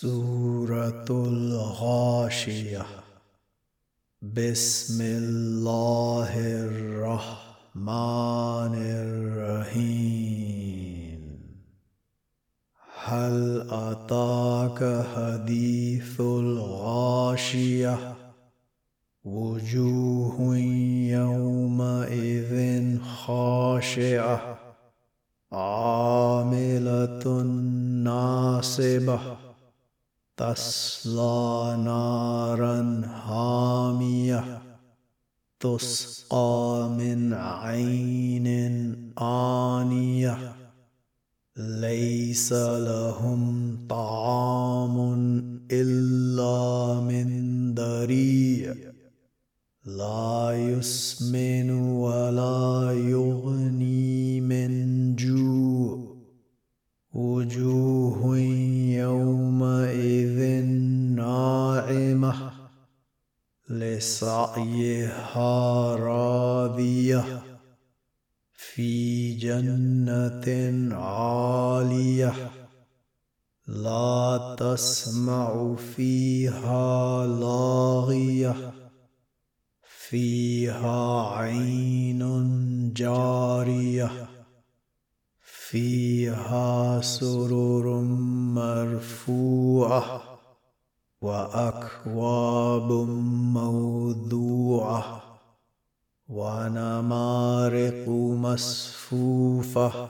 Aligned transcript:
سورة 0.00 1.06
الغاشية. 1.10 2.86
بسم 4.22 5.02
الله 5.02 6.32
الرحمن 6.64 7.84
الرحيم. 9.54 10.20
هل 13.04 13.68
أتاك 13.70 15.06
حديث 15.16 16.20
الغاشية؟ 16.20 17.98
وجوه 19.24 20.56
يومئذ 21.08 22.98
خاشعة. 23.00 24.58
عاملة 25.52 27.42
ناصبة. 28.04 29.53
تصلى 30.36 31.76
نارا 31.84 33.02
هاميه 33.06 34.62
تسقى 35.60 36.90
من 36.98 37.34
عين 37.34 38.46
آنية 39.18 40.54
ليس 41.56 42.52
لهم 42.52 43.78
طعام 43.88 44.96
إلا 45.70 47.00
من 47.00 47.74
ضريع 47.74 48.74
لا 49.84 50.50
يسمن 50.54 51.70
ولا 51.70 52.92
يغني 52.92 54.40
من 54.40 54.72
جوع 55.16 56.16
وجوه 57.12 58.53
لسعيها 63.68 65.54
راضية 65.96 67.42
في 68.52 69.34
جنة 69.34 70.88
عالية 70.96 72.50
لا 73.66 74.56
تسمع 74.58 75.74
فيها 75.74 77.26
لاغية 77.26 78.72
فيها 80.08 81.28
عين 81.36 82.22
جارية 82.92 84.28
فيها 85.40 87.00
سرر 87.00 88.00
مرفوعة 88.54 90.33
وأكواب 91.24 92.92
موضوعة 93.56 95.22
ونمارق 96.28 98.08
مصفوفة 98.46 100.08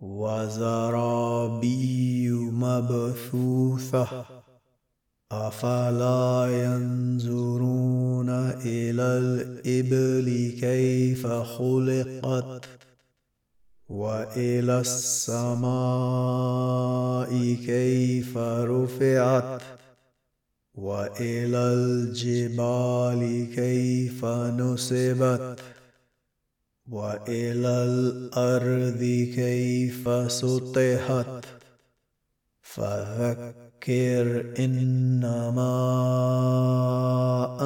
وزرابي 0.00 1.10
مبثوثة 2.30 4.24
أفلا 5.32 6.46
ينظرون 6.64 8.30
إلى 8.64 9.02
الإبل 9.02 10.58
كيف 10.60 11.26
خلقت 11.26 12.68
وإلى 13.88 14.80
السماء 14.80 15.64
كيف 17.66 18.38
رفعت 18.38 19.73
وإلى 20.74 21.58
الجبال 21.58 23.50
كيف 23.54 24.24
نصبت؟ 24.24 25.60
وإلى 26.90 27.68
الأرض 27.68 28.98
كيف 29.34 30.32
سطحت؟ 30.32 31.44
فذكر 32.62 34.54
إنما 34.58 35.74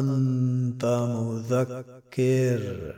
أنت 0.00 0.84
مذكر. 0.84 2.94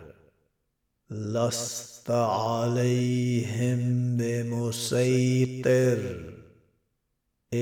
لست 1.10 2.10
عليهم 2.10 3.78
بمسيطر. 4.16 5.98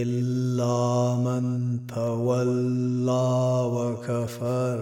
إلا 0.02 1.14
من 1.14 1.44
تولى 1.86 3.34
وكفر 3.76 4.78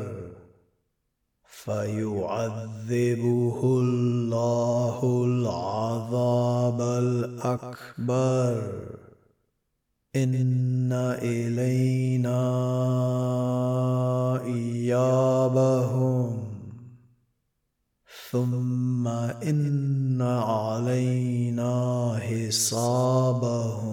فيعذبه 1.65 2.99
الله 3.65 5.25
العذاب 5.27 6.81
الأكبر. 6.81 8.57
إن 10.17 10.93
إلينا 11.23 12.43
إيابهم. 14.45 16.39
ثم 18.31 19.09
إن 19.09 20.23
علينا 20.23 21.73
حسابهم. 22.23 23.92